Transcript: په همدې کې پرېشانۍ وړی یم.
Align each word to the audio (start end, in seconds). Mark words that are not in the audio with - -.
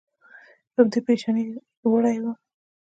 په 0.73 0.79
همدې 0.81 0.89
کې 0.93 1.03
پرېشانۍ 1.05 1.45
وړی 1.91 2.13
یم. 2.17 2.25